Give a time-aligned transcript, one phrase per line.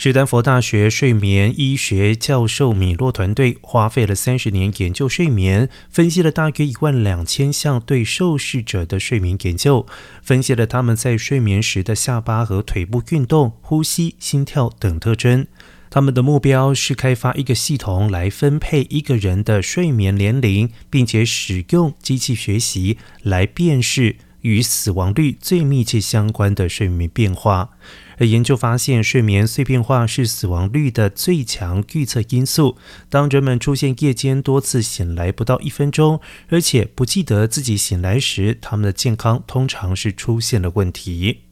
[0.00, 9.84] 史丹佛大学睡眠医学教授米洛团队花费了三十年研究睡眠，分析了大约一万两千项对受试者的睡眠研究，
[10.22, 15.48] 分析了他们在睡眠时的下巴和腿部运动、呼吸、心跳等特征。
[15.90, 27.70] 他们的目标是开发一个系统来分配一个人的睡眠年龄，并且使用机器学习来辨识与死亡率最密切相关的睡眠变化。
[28.18, 32.76] 而研究发现，睡眠碎片化是死亡率的最强预测因素。
[33.08, 41.47] 当人们出现夜间多次醒来不到一分钟，而且不记得自己醒来时，他们的健康通常是出现了问题。